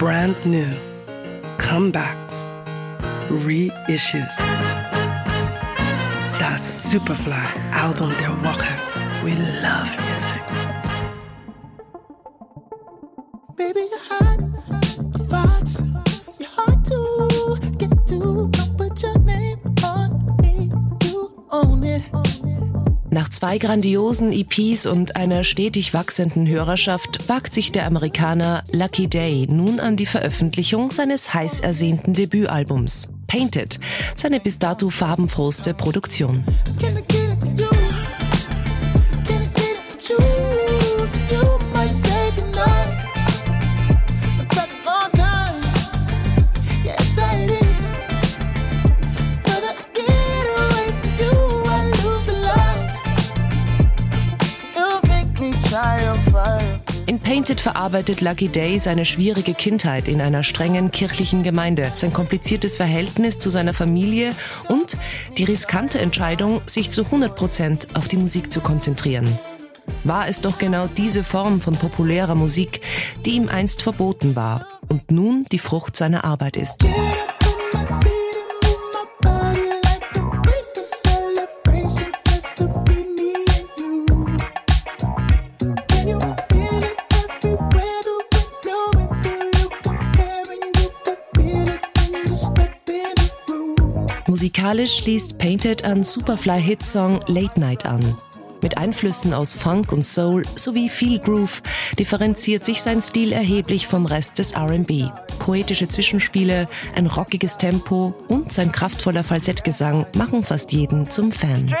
brand 0.00 0.34
new, 0.46 0.66
comebacks, 1.58 2.46
reissues. 3.28 4.38
Das 6.38 6.90
Superfly-Album 6.90 8.10
der 8.18 8.30
Woche. 8.42 8.72
We 9.22 9.32
love 9.60 9.90
music. 10.08 10.42
Baby, 13.58 13.90
Nach 23.10 23.28
zwei 23.28 23.58
grandiosen 23.58 24.32
EPs 24.32 24.86
und 24.86 25.16
einer 25.16 25.42
stetig 25.42 25.92
wachsenden 25.94 26.46
Hörerschaft 26.46 27.28
wagt 27.28 27.54
sich 27.54 27.72
der 27.72 27.86
Amerikaner 27.86 28.62
Lucky 28.70 29.08
Day 29.08 29.48
nun 29.50 29.80
an 29.80 29.96
die 29.96 30.06
Veröffentlichung 30.06 30.92
seines 30.92 31.34
heiß 31.34 31.58
ersehnten 31.58 32.14
Debütalbums. 32.14 33.08
Painted, 33.26 33.80
seine 34.14 34.38
bis 34.38 34.58
dato 34.58 34.90
farbenfrohste 34.90 35.74
Produktion. 35.74 36.44
Painted 57.30 57.60
verarbeitet 57.60 58.22
Lucky 58.22 58.48
Day 58.48 58.76
seine 58.80 59.04
schwierige 59.04 59.54
Kindheit 59.54 60.08
in 60.08 60.20
einer 60.20 60.42
strengen 60.42 60.90
kirchlichen 60.90 61.44
Gemeinde, 61.44 61.92
sein 61.94 62.12
kompliziertes 62.12 62.76
Verhältnis 62.76 63.38
zu 63.38 63.50
seiner 63.50 63.72
Familie 63.72 64.34
und 64.66 64.98
die 65.38 65.44
riskante 65.44 66.00
Entscheidung, 66.00 66.60
sich 66.66 66.90
zu 66.90 67.04
100 67.04 67.36
Prozent 67.36 67.86
auf 67.94 68.08
die 68.08 68.16
Musik 68.16 68.50
zu 68.50 68.60
konzentrieren. 68.60 69.28
War 70.02 70.26
es 70.26 70.40
doch 70.40 70.58
genau 70.58 70.88
diese 70.88 71.22
Form 71.22 71.60
von 71.60 71.76
populärer 71.76 72.34
Musik, 72.34 72.80
die 73.24 73.36
ihm 73.36 73.48
einst 73.48 73.82
verboten 73.82 74.34
war 74.34 74.66
und 74.88 75.12
nun 75.12 75.46
die 75.52 75.60
Frucht 75.60 75.96
seiner 75.96 76.24
Arbeit 76.24 76.56
ist. 76.56 76.84
Musikalisch 94.30 94.98
schließt 94.98 95.38
Painted 95.38 95.84
an 95.84 96.04
Superfly-Hitsong 96.04 97.20
Late 97.26 97.58
Night 97.58 97.84
an. 97.84 98.16
Mit 98.62 98.78
Einflüssen 98.78 99.34
aus 99.34 99.54
Funk 99.54 99.90
und 99.90 100.04
Soul 100.04 100.44
sowie 100.54 100.88
viel 100.88 101.18
Groove 101.18 101.60
differenziert 101.98 102.64
sich 102.64 102.80
sein 102.80 103.00
Stil 103.00 103.32
erheblich 103.32 103.88
vom 103.88 104.06
Rest 104.06 104.38
des 104.38 104.54
RB. 104.54 105.10
Poetische 105.40 105.88
Zwischenspiele, 105.88 106.68
ein 106.94 107.08
rockiges 107.08 107.56
Tempo 107.56 108.14
und 108.28 108.52
sein 108.52 108.70
kraftvoller 108.70 109.24
Falsettgesang 109.24 110.06
machen 110.14 110.44
fast 110.44 110.70
jeden 110.70 111.10
zum 111.10 111.32
Fan. 111.32 111.74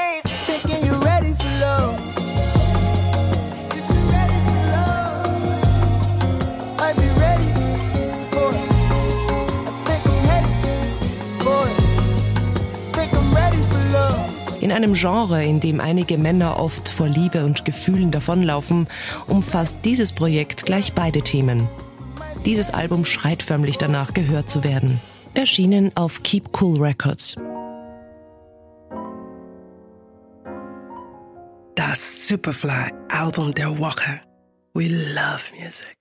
In 14.70 14.76
einem 14.76 14.94
Genre, 14.94 15.44
in 15.44 15.58
dem 15.58 15.80
einige 15.80 16.16
Männer 16.16 16.60
oft 16.60 16.88
vor 16.88 17.08
Liebe 17.08 17.44
und 17.44 17.64
Gefühlen 17.64 18.12
davonlaufen, 18.12 18.86
umfasst 19.26 19.78
dieses 19.84 20.12
Projekt 20.12 20.64
gleich 20.64 20.92
beide 20.92 21.22
Themen. 21.22 21.68
Dieses 22.46 22.70
Album 22.70 23.04
schreit 23.04 23.42
förmlich 23.42 23.78
danach, 23.78 24.14
gehört 24.14 24.48
zu 24.48 24.62
werden. 24.62 25.00
Erschienen 25.34 25.90
auf 25.96 26.22
Keep 26.22 26.50
Cool 26.60 26.80
Records. 26.80 27.34
Das 31.74 32.28
Superfly-Album 32.28 33.54
der 33.54 33.76
Woche. 33.76 34.20
We 34.72 34.86
love 34.86 35.52
music. 35.60 36.00